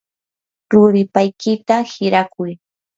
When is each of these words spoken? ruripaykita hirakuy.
ruripaykita 0.71 1.75
hirakuy. 1.91 2.51